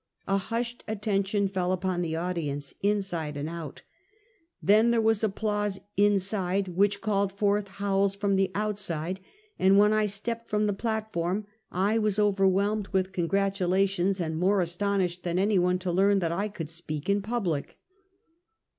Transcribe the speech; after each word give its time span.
A 0.27 0.39
hushed 0.39 0.83
attention 0.87 1.47
fell 1.47 1.71
upon 1.71 2.01
the 2.01 2.15
audience, 2.15 2.73
inside 2.81 3.37
and 3.37 3.47
out. 3.47 3.83
Then 4.59 4.89
there 4.89 4.99
was 4.99 5.23
applause 5.23 5.79
inside, 5.95 6.69
which 6.69 7.01
called 7.01 7.31
forth 7.31 7.67
howls 7.67 8.15
from 8.15 8.35
the 8.35 8.49
outside, 8.55 9.19
and 9.59 9.77
when 9.77 9.93
I 9.93 10.07
stepped 10.07 10.49
from 10.49 10.65
the 10.65 10.73
plat 10.73 11.13
form, 11.13 11.45
I 11.71 11.99
was 11.99 12.17
overwhelmed 12.17 12.87
with 12.87 13.11
congratulations, 13.11 14.19
and 14.19 14.39
more 14.39 14.59
astonished 14.59 15.21
than 15.21 15.37
any 15.37 15.59
one, 15.59 15.77
to 15.77 15.91
learn 15.91 16.17
that 16.17 16.31
I 16.31 16.47
could 16.49 16.71
speak 16.71 17.07
in 17.07 17.21
public. 17.21 17.77